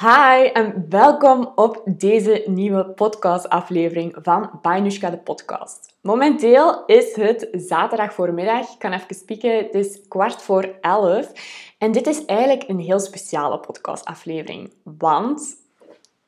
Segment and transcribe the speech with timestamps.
[0.00, 5.96] Hi en welkom op deze nieuwe podcastaflevering van Bainushka de podcast.
[6.02, 8.72] Momenteel is het zaterdag voormiddag.
[8.72, 9.56] Ik kan even spieken.
[9.56, 11.32] Het is kwart voor elf.
[11.78, 14.72] En dit is eigenlijk een heel speciale podcastaflevering.
[14.82, 15.56] Want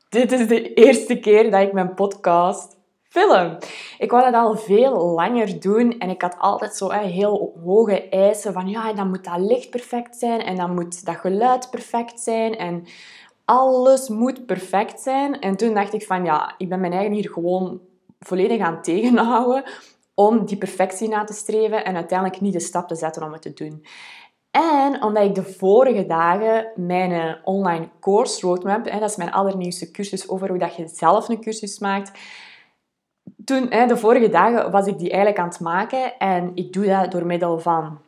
[0.09, 3.59] dit is de eerste keer dat ik mijn podcast film.
[3.99, 8.53] Ik wou dat al veel langer doen en ik had altijd zo heel hoge eisen
[8.53, 12.57] van ja, dan moet dat licht perfect zijn en dan moet dat geluid perfect zijn
[12.57, 12.87] en
[13.53, 15.41] alles moet perfect zijn.
[15.41, 17.81] En toen dacht ik van ja, ik ben mijn eigen hier gewoon
[18.21, 19.65] volledig aan tegenhouden
[20.15, 23.43] om die perfectie na te streven en uiteindelijk niet de stap te zetten om het
[23.43, 23.85] te doen.
[24.51, 29.91] En omdat ik de vorige dagen mijn eh, online course roadmap, dat is mijn allernieuwste
[29.91, 32.19] cursus over hoe dat je zelf een cursus maakt,
[33.45, 36.19] toen, de vorige dagen, was ik die eigenlijk aan het maken.
[36.19, 37.99] En ik doe dat door middel van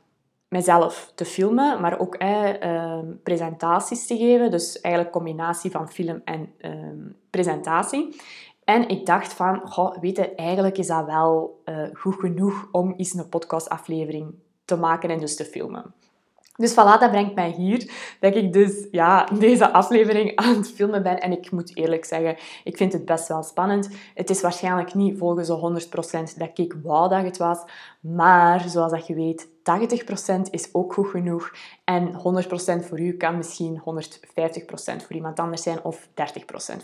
[0.55, 4.51] mezelf te filmen, maar ook ehm, presentaties te geven.
[4.51, 8.21] Dus eigenlijk combinatie van film en ehm, presentatie.
[8.65, 12.95] En ik dacht van, goh, weet je, eigenlijk is dat wel uh, goed genoeg om
[12.97, 14.35] eens een podcastaflevering
[14.65, 15.95] te maken en dus te filmen.
[16.57, 21.03] Dus voilà, dat brengt mij hier dat ik dus ja, deze aflevering aan het filmen
[21.03, 21.21] ben.
[21.21, 23.89] En ik moet eerlijk zeggen, ik vind het best wel spannend.
[24.15, 25.87] Het is waarschijnlijk niet volgens de
[26.35, 27.59] 100% dat ik wou dat het was.
[28.01, 29.49] Maar zoals dat je weet,
[30.47, 31.51] 80% is ook goed genoeg.
[31.85, 33.85] En 100% voor u kan misschien 150%
[34.75, 36.11] voor iemand anders zijn of 30%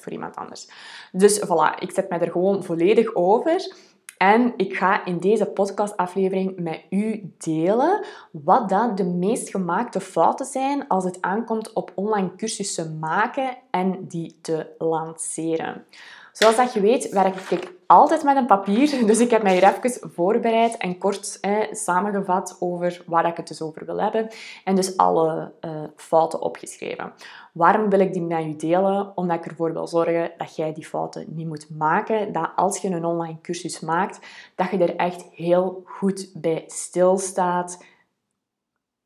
[0.00, 0.68] voor iemand anders.
[1.12, 3.74] Dus voilà, ik zet mij er gewoon volledig over.
[4.22, 10.46] En ik ga in deze podcastaflevering met u delen wat dan de meest gemaakte fouten
[10.46, 15.84] zijn als het aankomt op online cursussen maken en die te lanceren.
[16.32, 18.88] Zoals dat je weet, werk ik altijd met een papier.
[19.10, 23.48] Dus ik heb mij hier even voorbereid en kort eh, samengevat over waar ik het
[23.48, 24.28] dus over wil hebben.
[24.64, 27.12] En dus alle uh, fouten opgeschreven.
[27.52, 29.12] Waarom wil ik die met je delen?
[29.14, 32.32] Omdat ik ervoor wil zorgen dat jij die fouten niet moet maken.
[32.32, 37.78] Dat als je een online cursus maakt, dat je er echt heel goed bij stilstaat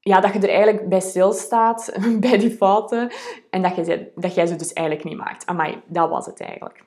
[0.04, 3.12] ja, dat je er eigenlijk bij stilstaat, bij die fouten,
[3.50, 5.47] en dat, je, dat jij ze dus eigenlijk niet maakt.
[5.47, 6.84] Amai, dat was het eigenlijk.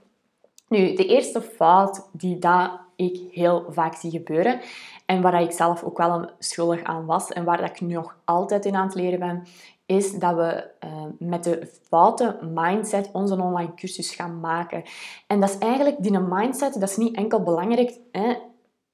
[0.68, 4.60] Nu, de eerste fout die dat ik heel vaak zie gebeuren
[5.06, 8.66] en waar ik zelf ook wel schuldig aan was en waar ik nu nog altijd
[8.66, 9.44] in aan het leren ben,
[9.86, 14.84] is dat we uh, met de foute mindset onze online cursus gaan maken.
[15.28, 18.36] En dat is eigenlijk, die mindset, dat is niet enkel belangrijk hè,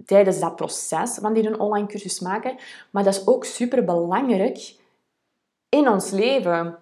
[0.05, 2.55] tijdens dat proces van die een online cursus maken,
[2.91, 4.75] maar dat is ook super belangrijk
[5.69, 6.78] in ons leven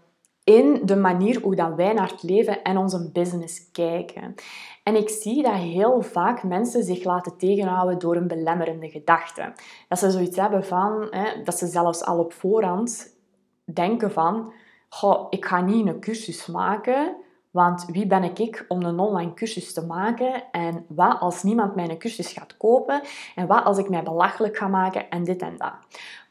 [0.51, 4.35] in de manier hoe dat wij naar het leven en onze business kijken.
[4.83, 9.53] En ik zie dat heel vaak mensen zich laten tegenhouden door een belemmerende gedachte.
[9.87, 13.15] Dat ze zoiets hebben van, hè, dat ze zelfs al op voorhand
[13.73, 14.53] denken van,
[14.89, 17.15] goh, ik ga niet een cursus maken,
[17.51, 20.43] want wie ben ik om een online cursus te maken?
[20.51, 23.01] En wat als niemand mijn cursus gaat kopen?
[23.35, 25.73] En wat als ik mij belachelijk ga maken en dit en dat?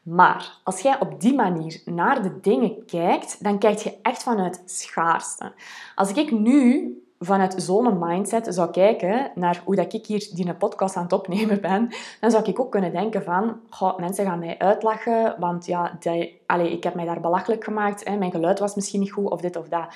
[0.01, 4.61] Maar als jij op die manier naar de dingen kijkt, dan kijk je echt vanuit
[4.65, 5.53] schaarste.
[5.95, 10.95] Als ik nu vanuit zo'n mindset zou kijken naar hoe dat ik hier die podcast
[10.95, 14.57] aan het opnemen ben, dan zou ik ook kunnen denken van, goh, mensen gaan mij
[14.57, 15.97] uitlachen, want ja,
[16.45, 19.41] allez, ik heb mij daar belachelijk gemaakt, hè, mijn geluid was misschien niet goed of
[19.41, 19.93] dit of dat.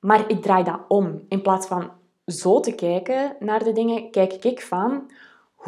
[0.00, 1.22] Maar ik draai dat om.
[1.28, 1.90] In plaats van
[2.26, 5.10] zo te kijken naar de dingen, kijk ik van,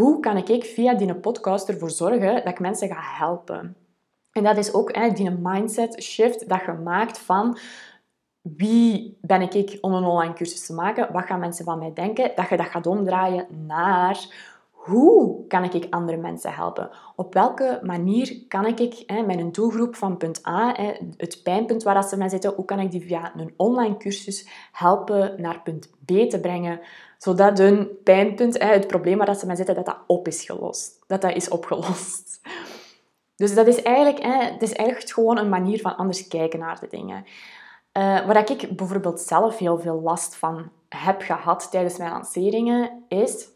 [0.01, 3.77] hoe kan ik via die podcast ervoor zorgen dat ik mensen ga helpen?
[4.33, 7.59] En dat is ook hè, die mindset shift dat je maakt van
[8.41, 11.13] wie ben ik om een online cursus te maken?
[11.13, 12.33] Wat gaan mensen van mij denken?
[12.35, 14.19] Dat je dat gaat omdraaien naar
[14.81, 16.91] hoe kan ik andere mensen helpen?
[17.17, 22.05] Op welke manier kan ik hè, mijn doelgroep van punt A, hè, het pijnpunt waar
[22.05, 26.31] ze mee zitten, hoe kan ik die via een online cursus helpen naar punt B
[26.31, 26.81] te brengen,
[27.19, 30.99] zodat hun pijnpunt, hè, het probleem waar ze mee zitten, dat dat op is gelost.
[31.07, 32.41] Dat dat is opgelost.
[33.37, 36.81] Dus dat is eigenlijk, hè, het is eigenlijk gewoon een manier van anders kijken naar
[36.81, 37.25] de dingen.
[37.99, 43.49] Uh, waar ik bijvoorbeeld zelf heel veel last van heb gehad tijdens mijn lanceringen, is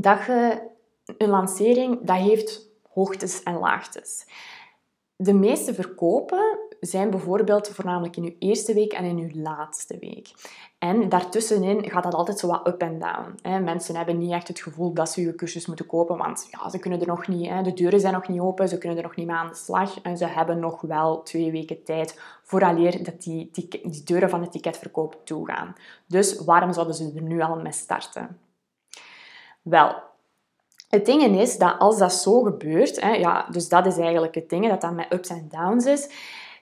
[0.00, 0.60] dat je
[1.18, 4.26] een lancering dat heeft hoogtes en laagtes.
[5.16, 10.30] De meeste verkopen zijn bijvoorbeeld voornamelijk in uw eerste week en in uw laatste week.
[10.78, 13.64] En daartussenin gaat dat altijd zo wat up en down.
[13.64, 16.78] Mensen hebben niet echt het gevoel dat ze je cursus moeten kopen, want ja, ze
[16.78, 19.26] kunnen er nog niet, de deuren zijn nog niet open, ze kunnen er nog niet
[19.26, 23.48] mee aan de slag en ze hebben nog wel twee weken tijd vooraleer dat die,
[23.52, 25.74] die, die deuren van het ticketverkoop toegaan.
[26.06, 28.38] Dus waarom zouden ze er nu al mee starten?
[29.68, 29.94] Wel,
[30.88, 34.48] het ding is dat als dat zo gebeurt, hè, ja, dus dat is eigenlijk het
[34.48, 36.10] ding, dat dat met ups en downs is,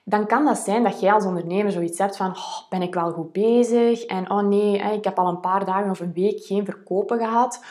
[0.03, 3.11] dan kan dat zijn dat jij als ondernemer zoiets hebt van oh, ben ik wel
[3.11, 6.65] goed bezig en oh nee, ik heb al een paar dagen of een week geen
[6.65, 7.63] verkopen gehad.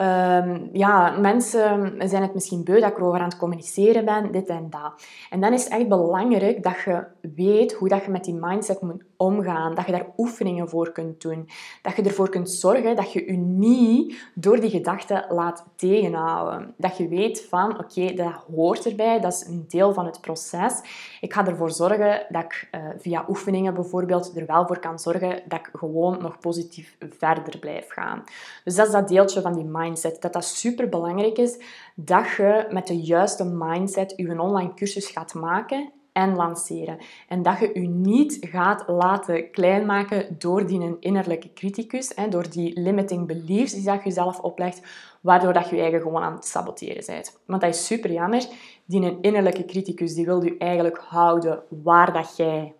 [0.00, 4.48] Um, ja, mensen zijn het misschien beu dat ik erover aan het communiceren ben, dit
[4.48, 5.06] en dat.
[5.30, 7.04] En dan is het echt belangrijk dat je
[7.34, 9.74] weet hoe dat je met die mindset moet omgaan.
[9.74, 11.48] Dat je daar oefeningen voor kunt doen.
[11.82, 16.74] Dat je ervoor kunt zorgen dat je je niet door die gedachten laat tegenhouden.
[16.76, 20.80] Dat je weet van, oké, dat hoort erbij, dat is een deel van het proces.
[21.20, 25.42] Ik ga ervoor zorgen dat ik uh, via oefeningen bijvoorbeeld er wel voor kan zorgen
[25.48, 28.22] dat ik gewoon nog positief verder blijf gaan.
[28.64, 29.82] Dus dat is dat deeltje van die mindset.
[30.20, 31.58] Dat dat super belangrijk is
[31.94, 36.98] dat je met de juiste mindset je online cursus gaat maken en lanceren.
[37.28, 42.50] En dat je je niet gaat laten klein maken door die innerlijke criticus, hè, door
[42.50, 44.82] die limiting beliefs die dat je zelf oplegt,
[45.20, 47.40] waardoor dat je je eigen gewoon aan het saboteren bent.
[47.46, 48.46] Want dat is super jammer.
[48.84, 52.74] Die innerlijke criticus die wil je eigenlijk houden waar dat jij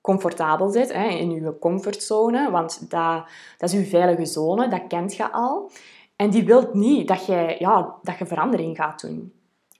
[0.00, 3.24] comfortabel zit, hè, in je comfortzone, want dat,
[3.58, 5.70] dat is je veilige zone, dat kent je al.
[6.16, 9.32] En die wil niet dat, jij, ja, dat je verandering gaat doen.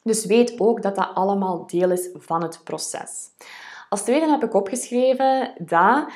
[0.03, 3.31] Dus weet ook dat dat allemaal deel is van het proces.
[3.89, 6.13] Als tweede heb ik opgeschreven dat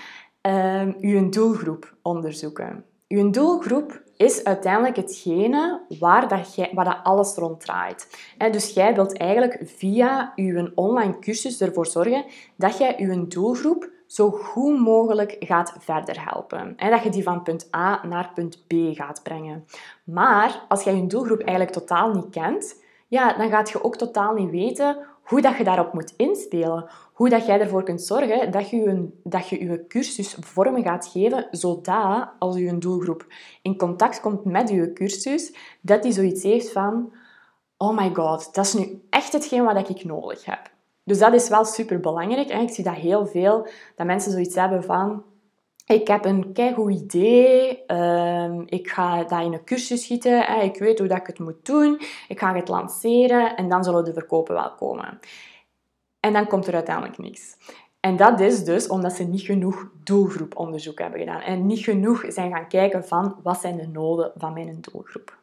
[1.00, 2.84] je een doelgroep onderzoeken.
[3.06, 8.08] Je doelgroep is uiteindelijk hetgene waar, dat jij, waar dat alles rond draait.
[8.50, 12.24] Dus jij wilt eigenlijk via je online cursus ervoor zorgen
[12.56, 16.72] dat jij je doelgroep zo goed mogelijk gaat verder helpen.
[16.76, 19.64] En dat je die van punt A naar punt B gaat brengen.
[20.04, 24.34] Maar als jij je doelgroep eigenlijk totaal niet kent, ja, dan gaat je ook totaal
[24.34, 26.90] niet weten hoe dat je daarop moet inspelen.
[27.12, 31.06] Hoe dat jij ervoor kunt zorgen dat je je, dat je, je cursus vorm gaat
[31.06, 33.26] geven, zodat als je doelgroep
[33.62, 37.12] in contact komt met je cursus, dat die zoiets heeft van
[37.76, 40.70] oh my god, dat is nu echt hetgeen wat ik nodig heb.
[41.08, 42.50] Dus dat is wel super belangrijk.
[42.50, 45.22] Ik zie dat heel veel, dat mensen zoiets hebben van
[45.86, 47.84] ik heb een keigoed idee.
[47.86, 50.62] Ehm, ik ga dat in een cursus schieten.
[50.62, 52.00] Ik weet hoe dat ik het moet doen.
[52.28, 55.18] Ik ga het lanceren en dan zullen de verkopen wel komen.
[56.20, 57.56] En dan komt er uiteindelijk niks.
[58.00, 61.40] En dat is dus omdat ze niet genoeg doelgroeponderzoek hebben gedaan.
[61.40, 65.38] En niet genoeg zijn gaan kijken van wat zijn de noden van mijn doelgroep.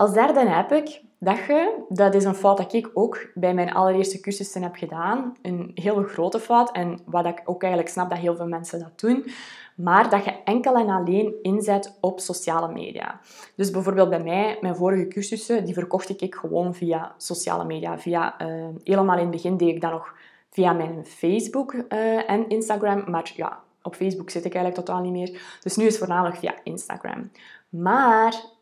[0.00, 3.72] Als derde heb ik dat je, dat is een fout dat ik ook bij mijn
[3.72, 8.18] allereerste cursussen heb gedaan, een hele grote fout en wat ik ook eigenlijk snap dat
[8.18, 9.26] heel veel mensen dat doen,
[9.74, 13.20] maar dat je enkel en alleen inzet op sociale media.
[13.56, 17.98] Dus bijvoorbeeld bij mij, mijn vorige cursussen, die verkocht ik gewoon via sociale media.
[17.98, 20.14] Via, uh, helemaal in het begin deed ik dat nog
[20.50, 25.12] via mijn Facebook uh, en Instagram, maar ja, op Facebook zit ik eigenlijk totaal niet
[25.12, 25.58] meer.
[25.62, 27.30] Dus nu is het voornamelijk via Instagram.
[27.68, 28.58] Maar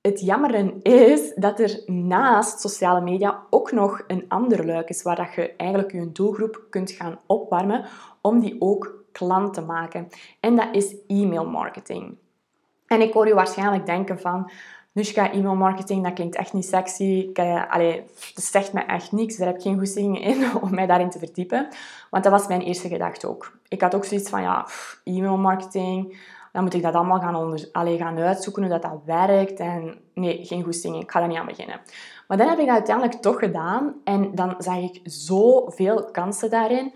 [0.00, 5.16] het jammer is dat er naast sociale media ook nog een ander luik is waar
[5.16, 7.84] dat je eigenlijk je doelgroep kunt gaan opwarmen
[8.20, 10.08] om die ook klant te maken.
[10.40, 12.16] En dat is e-mail marketing.
[12.86, 14.50] En ik hoor je waarschijnlijk denken van,
[14.92, 17.30] Nushka, e-mail marketing, dat klinkt echt niet sexy.
[17.34, 18.04] Uh, allee,
[18.34, 19.36] dat zegt me echt niks.
[19.36, 21.68] Daar heb ik geen goesting in om mij daarin te verdiepen.
[22.10, 23.58] Want dat was mijn eerste gedachte ook.
[23.68, 24.66] Ik had ook zoiets van, ja,
[25.04, 26.18] e-mail marketing
[26.52, 29.60] dan moet ik dat allemaal gaan, gaan uitzoeken hoe dat, dat werkt.
[29.60, 31.80] En nee, geen goesting, ik ga daar niet aan beginnen.
[32.28, 36.92] Maar dan heb ik dat uiteindelijk toch gedaan en dan zag ik zoveel kansen daarin.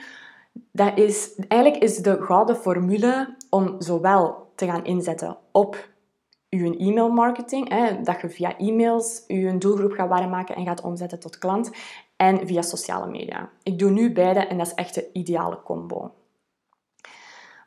[0.73, 5.91] Dat is, eigenlijk is de gouden formule om zowel te gaan inzetten op
[6.49, 10.81] je e-mail marketing, hè, dat je via e-mails je doelgroep gaat warm maken en gaat
[10.81, 11.71] omzetten tot klant,
[12.17, 13.51] en via sociale media.
[13.63, 16.15] Ik doe nu beide en dat is echt de ideale combo.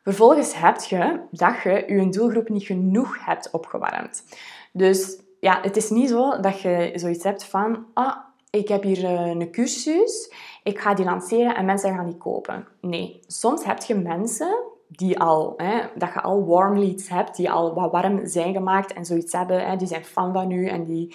[0.06, 4.24] Vervolgens heb je dat je je doelgroep niet genoeg hebt opgewarmd.
[4.72, 8.16] Dus ja, het is niet zo dat je zoiets hebt van, ah,
[8.50, 10.32] ik heb hier eh, een cursus,
[10.62, 12.66] ik ga die lanceren en mensen gaan die kopen.
[12.80, 17.50] Nee, soms heb je mensen die al, hè, dat je al warm leads hebt, die
[17.50, 20.84] al wat warm zijn gemaakt en zoiets hebben, hè, die zijn fan van u en
[20.84, 21.14] die,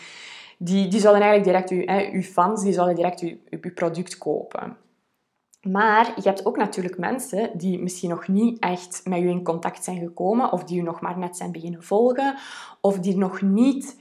[0.57, 4.77] die, die zullen eigenlijk direct, uw, fans, die zullen direct uw, uw product kopen.
[5.61, 9.83] Maar je hebt ook natuurlijk mensen die misschien nog niet echt met je in contact
[9.83, 12.35] zijn gekomen, of die je nog maar net zijn beginnen volgen,
[12.81, 13.99] of die nog niet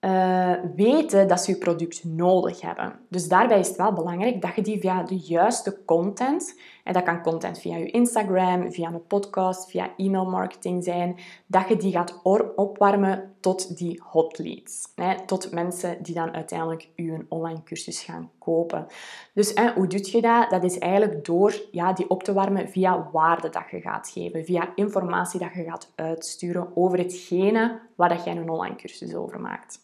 [0.00, 2.98] uh, weten dat ze je product nodig hebben.
[3.08, 7.02] Dus daarbij is het wel belangrijk dat je die via de juiste content, en dat
[7.02, 11.92] kan content via je Instagram, via een podcast, via e-mail marketing zijn, dat je die
[11.92, 12.20] gaat
[12.56, 14.88] opwarmen tot die hot leads.
[14.94, 18.86] Hè, tot mensen die dan uiteindelijk je online cursus gaan kopen.
[19.34, 20.50] Dus hè, hoe doe je dat?
[20.50, 24.44] Dat is eigenlijk door ja, die op te warmen via waarde dat je gaat geven,
[24.44, 29.40] via informatie dat je gaat uitsturen over hetgene waar dat jij een online cursus over
[29.40, 29.80] maakt.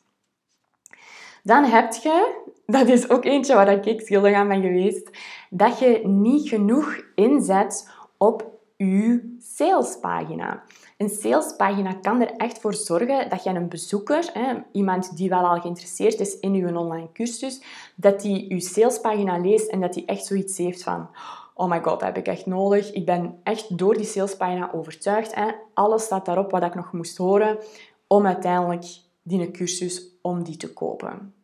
[1.42, 5.10] Dan heb je dat is ook eentje waar ik schuldig aan ben geweest,
[5.50, 8.46] dat je niet genoeg inzet op
[8.76, 10.62] je salespagina.
[10.96, 14.32] Een salespagina kan er echt voor zorgen dat je een bezoeker,
[14.72, 17.62] iemand die wel al geïnteresseerd is in je online cursus,
[17.96, 21.08] dat die je salespagina leest en dat die echt zoiets heeft van
[21.54, 22.92] oh my god, dat heb ik echt nodig.
[22.92, 25.34] Ik ben echt door die salespagina overtuigd.
[25.34, 25.50] Hè.
[25.75, 27.58] Alles staat daarop wat ik nog moest horen
[28.06, 28.84] om uiteindelijk
[29.22, 31.34] die cursus om die te kopen.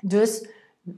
[0.00, 0.48] Dus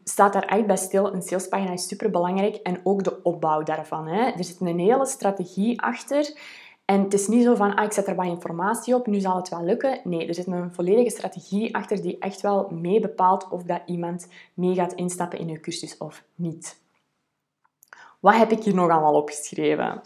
[0.05, 1.15] staat daar echt bij stil.
[1.15, 4.07] Een salespagina is super belangrijk en ook de opbouw daarvan.
[4.07, 4.31] Hè.
[4.31, 6.39] Er zit een hele strategie achter.
[6.85, 9.37] En het is niet zo van, ah, ik zet er wat informatie op, nu zal
[9.37, 10.01] het wel lukken.
[10.05, 14.29] Nee, er zit een volledige strategie achter die echt wel mee bepaalt of dat iemand
[14.55, 16.81] mee gaat instappen in je cursus of niet.
[18.21, 20.01] Wat heb ik hier nog allemaal opgeschreven?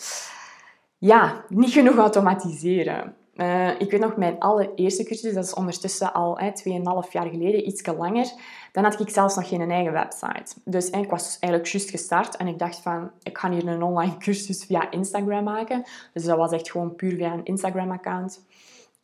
[0.99, 3.17] Ja, niet genoeg automatiseren.
[3.41, 7.87] Uh, ik weet nog, mijn allereerste cursus, dat is ondertussen al 2,5 jaar geleden, iets
[7.87, 8.33] langer.
[8.73, 10.55] Dan had ik zelfs nog geen eigen website.
[10.65, 14.17] Dus ik was eigenlijk juist gestart en ik dacht van, ik ga hier een online
[14.25, 15.83] cursus via Instagram maken.
[16.13, 18.45] Dus dat was echt gewoon puur via een Instagram-account.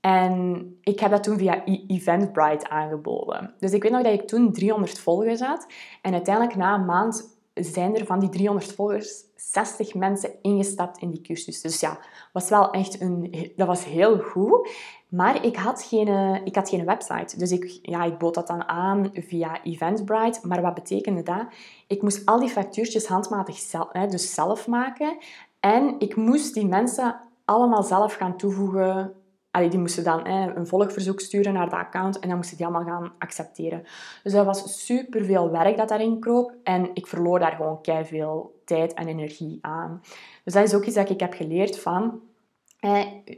[0.01, 3.55] En ik heb dat toen via e- Eventbrite aangeboden.
[3.59, 5.67] Dus ik weet nog dat ik toen 300 volgers had.
[6.03, 11.11] En uiteindelijk na een maand zijn er van die 300 volgers 60 mensen ingestapt in
[11.11, 11.61] die cursus.
[11.61, 11.99] Dus ja,
[12.33, 14.71] was wel echt een, dat was heel goed.
[15.09, 17.39] Maar ik had geen, ik had geen website.
[17.39, 20.39] Dus ik, ja, ik bood dat dan aan via Eventbrite.
[20.43, 21.47] Maar wat betekende dat?
[21.87, 23.71] Ik moest al die factuurtjes handmatig
[24.09, 25.17] dus zelf maken.
[25.61, 29.13] En ik moest die mensen allemaal zelf gaan toevoegen
[29.57, 33.13] Die moesten dan een volgverzoek sturen naar dat account en dan moesten die allemaal gaan
[33.19, 33.83] accepteren.
[34.23, 38.61] Dus dat was super veel werk dat daarin kroop en ik verloor daar gewoon veel
[38.65, 40.01] tijd en energie aan.
[40.45, 42.21] Dus dat is ook iets dat ik heb geleerd van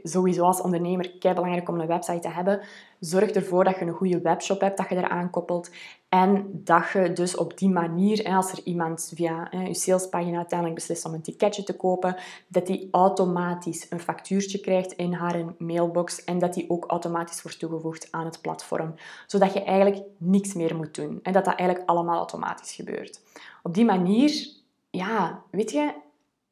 [0.03, 2.61] sowieso als ondernemer kei belangrijk om een website te hebben.
[2.99, 5.69] Zorg ervoor dat je een goede webshop hebt dat je eraan koppelt.
[6.09, 11.05] En dat je dus op die manier, als er iemand via je salespagina uiteindelijk beslist
[11.05, 12.15] om een ticketje te kopen,
[12.47, 17.59] dat die automatisch een factuurtje krijgt in haar mailbox en dat die ook automatisch wordt
[17.59, 18.95] toegevoegd aan het platform.
[19.27, 21.19] Zodat je eigenlijk niks meer moet doen.
[21.23, 23.21] En dat dat eigenlijk allemaal automatisch gebeurt.
[23.63, 24.47] Op die manier,
[24.89, 25.93] ja, weet je,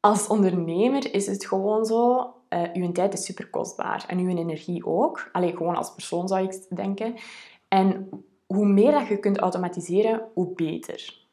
[0.00, 4.86] als ondernemer is het gewoon zo uh, uw tijd is super kostbaar en uw energie
[4.86, 5.28] ook.
[5.32, 7.14] Alleen gewoon als persoon zou ik denken.
[7.68, 8.08] En
[8.46, 11.26] hoe meer dat je kunt automatiseren, hoe beter.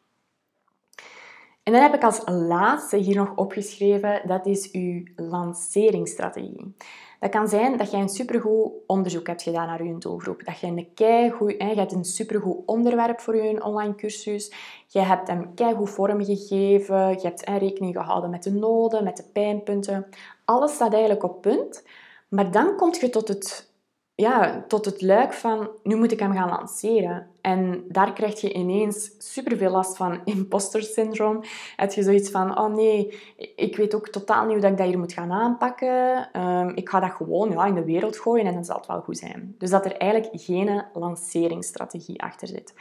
[1.63, 6.75] En dan heb ik als laatste hier nog opgeschreven, dat is uw lanceringsstrategie.
[7.25, 10.45] Dat kan zijn dat je een supergoed onderzoek hebt gedaan naar je doelgroep.
[10.45, 14.53] Dat je een keigoed, je hebt een supergoed onderwerp voor je online cursus.
[14.87, 17.09] Je hebt hem keigoed vormgegeven.
[17.09, 20.05] Je hebt rekening gehouden met de noden, met de pijnpunten.
[20.45, 21.83] Alles staat eigenlijk op punt.
[22.27, 23.69] Maar dan kom je tot het
[24.15, 27.27] ja, tot het luik van nu moet ik hem gaan lanceren.
[27.41, 31.43] En daar krijg je ineens superveel last van imposter syndroom.
[31.75, 33.19] Heb je zoiets van, oh nee,
[33.55, 36.29] ik weet ook totaal niet hoe dat ik dat hier moet gaan aanpakken.
[36.31, 39.01] Ehm, ik ga dat gewoon ja, in de wereld gooien en dan zal het wel
[39.01, 39.55] goed zijn.
[39.57, 42.73] Dus dat er eigenlijk geen lanceringsstrategie achter zit.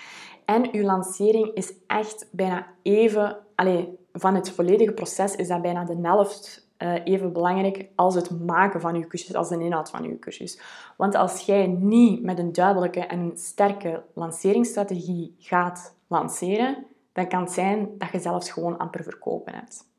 [0.44, 3.38] En uw lancering is echt bijna even...
[3.54, 8.40] Allez, van het volledige proces is dat bijna de helft uh, even belangrijk als het
[8.40, 10.60] maken van je cursus, als de inhoud van je cursus.
[10.96, 17.52] Want als jij niet met een duidelijke en sterke lanceringsstrategie gaat lanceren, dan kan het
[17.52, 19.92] zijn dat je zelfs gewoon amper verkopen hebt.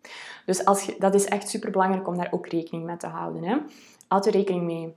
[0.45, 3.43] Dus als je, dat is echt super belangrijk om daar ook rekening mee te houden.
[3.43, 3.57] Hè?
[4.07, 4.95] Houd er rekening mee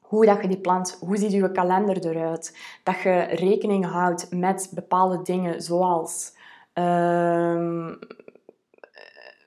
[0.00, 4.70] hoe dat je die plant, hoe ziet je kalender eruit, dat je rekening houdt met
[4.74, 6.32] bepaalde dingen zoals
[6.74, 7.92] uh,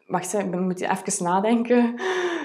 [0.07, 1.95] wacht, moet even nadenken.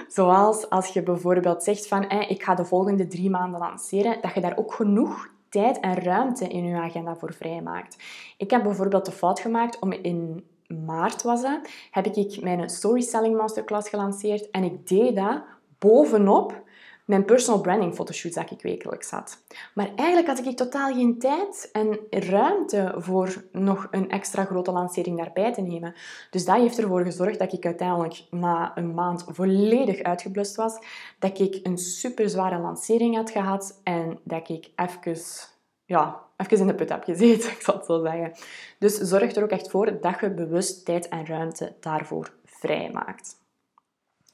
[0.07, 4.41] Zoals als je bijvoorbeeld zegt van ik ga de volgende drie maanden lanceren, dat je
[4.41, 7.97] daar ook genoeg tijd en ruimte in je agenda voor vrijmaakt.
[8.37, 10.43] Ik heb bijvoorbeeld de fout gemaakt om in
[10.85, 15.41] maart was het, heb ik mijn Storytelling Masterclass gelanceerd en ik deed dat
[15.79, 16.63] bovenop
[17.09, 19.43] mijn personal branding fotoshoot dat ik wekelijks had.
[19.73, 25.17] Maar eigenlijk had ik totaal geen tijd en ruimte voor nog een extra grote lancering
[25.17, 25.95] daarbij te nemen.
[26.29, 30.77] Dus dat heeft ervoor gezorgd dat ik uiteindelijk na een maand volledig uitgeblust was,
[31.19, 35.17] dat ik een super zware lancering had gehad en dat ik even,
[35.85, 38.31] ja, even in de put heb gezeten, ik zal het zo zeggen.
[38.79, 43.37] Dus zorg er ook echt voor dat je bewust tijd en ruimte daarvoor vrijmaakt.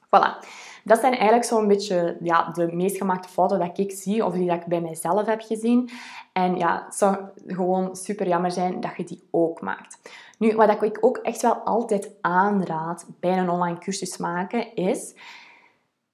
[0.06, 0.40] Voilà.
[0.88, 4.48] Dat zijn eigenlijk zo'n beetje ja, de meest gemaakte fouten dat ik zie of die
[4.48, 5.90] dat ik bij mijzelf heb gezien.
[6.34, 10.00] En ja, het zou gewoon super jammer zijn dat je die ook maakt.
[10.38, 15.16] Nu, wat ik ook echt wel altijd aanraad bij een online cursus maken is...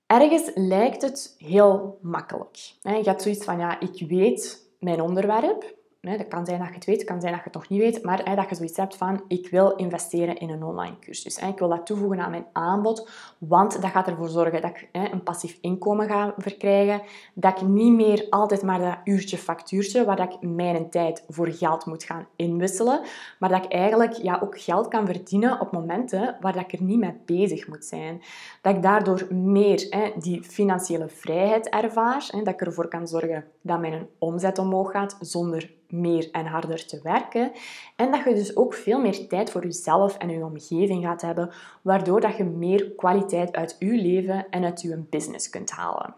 [0.05, 2.73] Ergens lijkt het heel makkelijk.
[2.81, 5.75] Je hebt zoiets van, ja, ik weet mijn onderwerp.
[6.01, 8.03] Dat kan zijn dat je het weet, kan zijn dat je het nog niet weet,
[8.03, 11.37] maar dat je zoiets hebt van, ik wil investeren in een online cursus.
[11.37, 15.23] Ik wil dat toevoegen aan mijn aanbod, want dat gaat ervoor zorgen dat ik een
[15.23, 17.01] passief inkomen ga verkrijgen,
[17.33, 21.85] dat ik niet meer altijd maar dat uurtje factuurtje, waar ik mijn tijd voor geld
[21.85, 23.01] moet gaan inwisselen,
[23.39, 26.99] maar dat ik eigenlijk ja, ook geld kan verdienen op momenten waar ik er niet
[26.99, 28.21] mee bezig moet zijn.
[28.61, 34.07] Dat ik daardoor meer die financiële vrijheid ervaar, dat ik ervoor kan zorgen dat mijn
[34.17, 37.51] omzet omhoog gaat zonder meer en harder te werken.
[37.95, 41.51] En dat je dus ook veel meer tijd voor jezelf en je omgeving gaat hebben,
[41.81, 46.15] waardoor dat je meer kwaliteit uit je leven en uit je business kunt halen.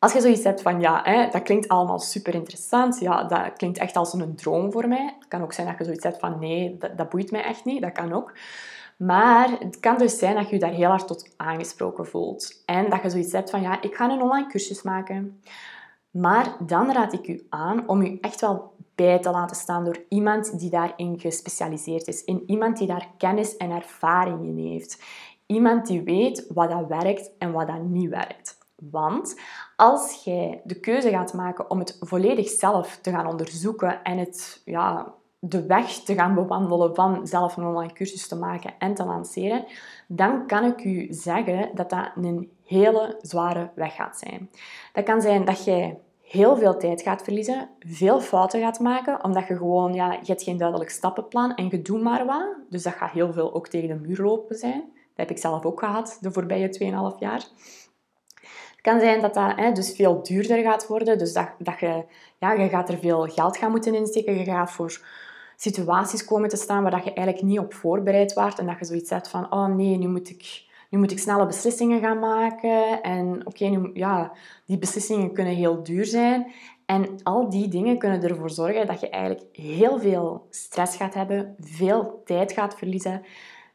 [0.00, 3.78] Als je zoiets hebt van, ja, hè, dat klinkt allemaal super interessant, ja, dat klinkt
[3.78, 5.14] echt als een droom voor mij.
[5.18, 7.82] Het kan ook zijn dat je zoiets hebt van, nee, dat, boeit mij echt niet,
[7.82, 8.32] dat kan ook.
[8.96, 12.62] Maar het kan dus zijn dat je je daar heel hard tot aangesproken voelt.
[12.66, 15.40] En dat je zoiets hebt van, ja, ik ga een online cursus maken.
[16.10, 20.04] Maar dan raad ik u aan om u echt wel bij te laten staan door
[20.08, 22.24] iemand die daarin gespecialiseerd is.
[22.24, 25.02] In iemand die daar kennis en ervaring in heeft.
[25.46, 28.58] Iemand die weet wat dat werkt en wat dat niet werkt.
[28.90, 29.40] Want
[29.76, 34.62] als jij de keuze gaat maken om het volledig zelf te gaan onderzoeken en het,
[34.64, 39.04] ja, de weg te gaan bewandelen van zelf een online cursus te maken en te
[39.04, 39.64] lanceren,
[40.06, 44.50] dan kan ik u zeggen dat dat een hele zware weg gaat zijn.
[44.92, 45.98] Dat kan zijn dat jij
[46.30, 50.42] heel veel tijd gaat verliezen, veel fouten gaat maken, omdat je gewoon, ja, je hebt
[50.42, 52.46] geen duidelijk stappenplan en je doet maar wat.
[52.68, 54.80] Dus dat gaat heel veel ook tegen de muur lopen zijn.
[54.92, 57.44] Dat heb ik zelf ook gehad de voorbije 2,5 jaar.
[58.80, 61.18] Het kan zijn dat dat hè, dus veel duurder gaat worden.
[61.18, 62.04] Dus dat, dat je,
[62.38, 64.38] ja, je gaat er veel geld gaan moeten insteken.
[64.38, 65.00] Je gaat voor
[65.60, 68.58] situaties komen te staan waar dat je eigenlijk niet op voorbereid waart.
[68.58, 71.46] En dat je zoiets hebt van, oh nee, nu moet ik, nu moet ik snelle
[71.46, 73.02] beslissingen gaan maken.
[73.02, 74.32] En oké, nu ja,
[74.66, 76.52] die beslissingen kunnen heel duur zijn.
[76.86, 81.56] En al die dingen kunnen ervoor zorgen dat je eigenlijk heel veel stress gaat hebben,
[81.58, 83.22] veel tijd gaat verliezen,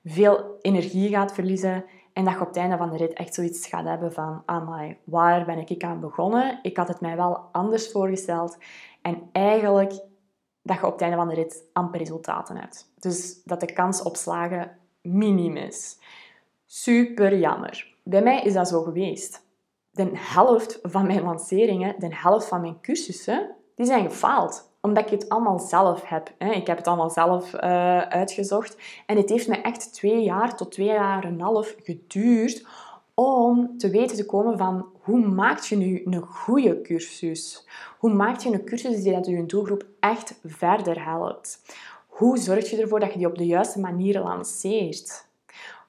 [0.04, 1.86] veel energie gaat verliezen.
[2.14, 4.98] En dat je op het einde van de rit echt zoiets gaat hebben van, amai,
[5.04, 6.60] waar ben ik aan begonnen?
[6.62, 8.58] Ik had het mij wel anders voorgesteld.
[9.02, 9.94] En eigenlijk
[10.66, 12.92] dat je op het einde van de rit amper resultaten hebt.
[13.00, 15.98] Dus dat de kans op slagen minim is.
[16.66, 17.94] Super jammer.
[18.04, 19.44] Bij mij is dat zo geweest.
[19.92, 24.70] De helft van mijn lanceringen, de helft van mijn cursussen, die zijn gefaald.
[24.82, 26.34] Omdat ik het allemaal zelf heb.
[26.38, 27.60] Ik heb het allemaal zelf uh,
[28.02, 28.78] uitgezocht.
[29.06, 32.66] En het heeft me echt twee jaar tot twee jaar en een half geduurd
[33.16, 37.68] om te weten te komen van hoe maak je nu een goede cursus?
[38.00, 41.62] Hoe maak je een cursus die dat je doelgroep echt verder helpt?
[42.08, 45.28] Hoe zorg je ervoor dat je die op de juiste manier lanceert?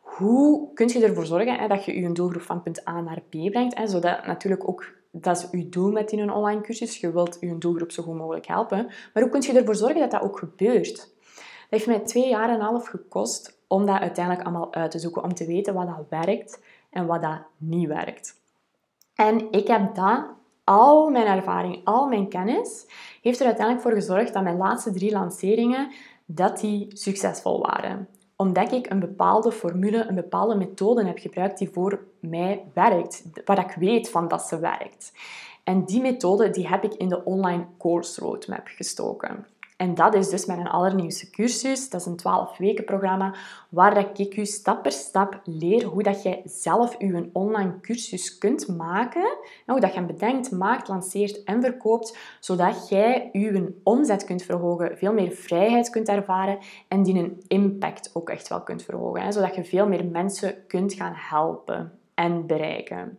[0.01, 3.31] Hoe kun je ervoor zorgen hè, dat je je doelgroep van punt A naar B
[3.31, 3.79] brengt?
[3.79, 7.01] Hè, zodat natuurlijk ook, dat is je doel met in een online cursus.
[7.01, 8.87] Je wilt je doelgroep zo goed mogelijk helpen.
[8.87, 10.97] Maar hoe kun je ervoor zorgen dat dat ook gebeurt?
[10.97, 14.99] Dat heeft mij twee jaar en een half gekost om dat uiteindelijk allemaal uit te
[14.99, 15.23] zoeken.
[15.23, 16.59] Om te weten wat dat werkt
[16.97, 18.41] en wat dat niet werkt.
[19.15, 20.25] En ik heb dat,
[20.65, 22.87] al mijn ervaring, al mijn kennis,
[23.23, 25.93] heeft er uiteindelijk voor gezorgd dat mijn laatste drie lanceringen,
[26.25, 28.09] dat die succesvol waren.
[28.37, 33.25] Omdat ik een bepaalde formule, een bepaalde methode heb gebruikt die voor mij werkt.
[33.45, 35.13] Waar ik weet van dat ze werkt.
[35.65, 39.47] En die methode die heb ik in de online course roadmap gestoken.
[39.77, 41.91] En dat is dus mijn allernieuwste cursus.
[41.91, 43.35] Dat is een 12 weken programma
[43.69, 48.69] waar ik u stap per stap leer hoe dat jij zelf je online cursus kunt
[48.69, 49.37] maken.
[49.67, 55.13] hoe dat je bedenkt, maakt, lanceert en verkoopt, zodat jij je omzet kunt verhogen, veel
[55.13, 56.59] meer vrijheid kunt ervaren
[56.89, 59.33] en die een impact ook echt wel kunt verhogen.
[59.33, 63.19] Zodat je veel meer mensen kunt gaan helpen en bereiken.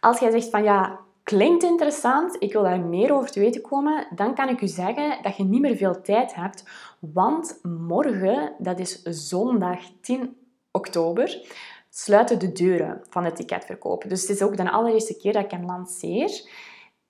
[0.00, 4.06] Als jij zegt van ja, klinkt interessant, ik wil daar meer over te weten komen,
[4.14, 6.64] dan kan ik u zeggen dat je niet meer veel tijd hebt,
[7.00, 10.36] want morgen, dat is zondag 10
[10.70, 11.56] oktober,
[11.90, 14.04] sluiten de deuren van het ticketverkoop.
[14.08, 16.50] Dus het is ook de allereerste keer dat ik hem lanceer.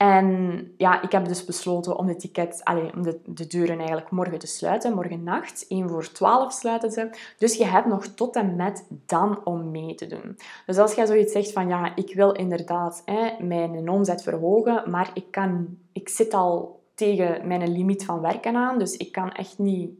[0.03, 4.11] En ja, ik heb dus besloten om de ticket, allez, om de, de deuren eigenlijk
[4.11, 4.95] morgen te sluiten.
[4.95, 7.11] Morgen nacht, 1 voor 12 sluiten ze.
[7.39, 10.39] Dus je hebt nog tot en met dan om mee te doen.
[10.67, 15.11] Dus als jij zoiets zegt van, ja, ik wil inderdaad hè, mijn omzet verhogen, maar
[15.15, 19.59] ik, kan, ik zit al tegen mijn limiet van werken aan, dus ik kan echt
[19.59, 19.91] niet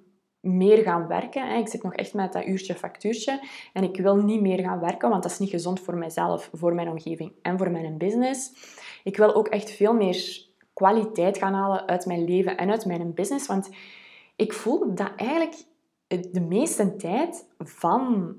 [0.43, 1.57] meer gaan werken.
[1.57, 3.41] Ik zit nog echt met dat uurtje factuurtje
[3.73, 6.75] en ik wil niet meer gaan werken, want dat is niet gezond voor mijzelf, voor
[6.75, 8.51] mijn omgeving en voor mijn business.
[9.05, 13.15] Ik wil ook echt veel meer kwaliteit gaan halen uit mijn leven en uit mijn
[13.15, 13.47] business.
[13.47, 13.71] Want
[14.37, 15.65] ik voel dat eigenlijk
[16.33, 18.35] de meeste tijd van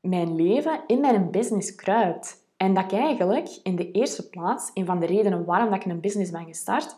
[0.00, 2.44] mijn leven in mijn business kruipt.
[2.56, 6.00] En dat ik eigenlijk in de eerste plaats, een van de redenen waarom ik een
[6.00, 6.96] business ben gestart,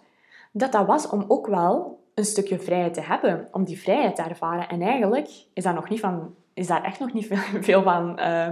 [0.53, 4.23] dat dat was om ook wel een stukje vrijheid te hebben, om die vrijheid te
[4.23, 4.69] ervaren.
[4.69, 8.21] En eigenlijk is, dat nog niet van, is daar echt nog niet veel, veel van,
[8.21, 8.49] uh,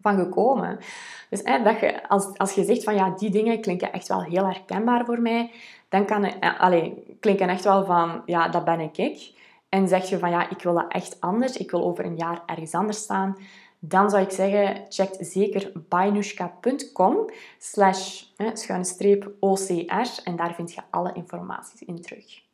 [0.00, 0.78] van gekomen.
[1.30, 4.44] Dus dat je, als, als je zegt van ja, die dingen klinken echt wel heel
[4.44, 5.50] herkenbaar voor mij,
[5.88, 9.34] dan kan eh, klinken echt wel van ja, dat ben ik.
[9.68, 12.42] En zeg je van ja, ik wil dat echt anders, ik wil over een jaar
[12.46, 13.36] ergens anders staan,
[13.78, 20.80] dan zou ik zeggen, check zeker bainushka.com slash schuine streep OCR en daar vind je
[20.90, 22.45] alle informaties in terug.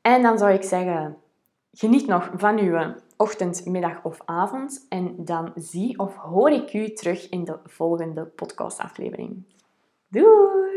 [0.00, 1.16] En dan zou ik zeggen,
[1.72, 6.92] geniet nog van uw ochtend, middag of avond en dan zie of hoor ik u
[6.92, 9.44] terug in de volgende podcastaflevering.
[10.08, 10.69] Doei!